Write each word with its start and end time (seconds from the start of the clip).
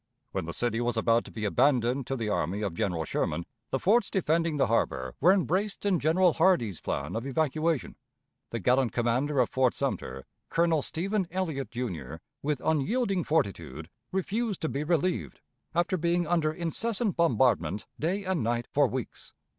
When 0.31 0.45
the 0.45 0.51
city 0.53 0.81
was 0.81 0.97
about 0.97 1.25
to 1.25 1.31
be 1.31 1.45
abandoned 1.45 2.07
to 2.07 2.15
the 2.15 2.27
army 2.27 2.63
of 2.63 2.73
General 2.73 3.05
Sherman, 3.05 3.45
the 3.69 3.77
forts 3.77 4.09
defending 4.09 4.57
the 4.57 4.65
harbor 4.65 5.13
were 5.19 5.31
embraced 5.31 5.85
in 5.85 5.99
General 5.99 6.33
Hardee's 6.33 6.81
plan 6.81 7.15
of 7.15 7.27
evacuation. 7.27 7.95
The 8.49 8.57
gallant 8.57 8.93
commander 8.93 9.39
of 9.39 9.51
Fort 9.51 9.75
Sumter, 9.75 10.25
Colonel 10.49 10.81
Stephen 10.81 11.27
Elliott, 11.29 11.69
Jr., 11.69 12.15
with 12.41 12.63
unyielding 12.65 13.23
fortitude, 13.25 13.91
refused 14.11 14.59
to 14.63 14.69
be 14.69 14.83
relieved, 14.83 15.39
after 15.75 15.97
being 15.97 16.25
under 16.25 16.51
incessant 16.51 17.15
bombardment 17.15 17.85
day 17.99 18.23
and 18.25 18.41
night 18.41 18.65
for 18.71 18.87
weeks. 18.87 19.33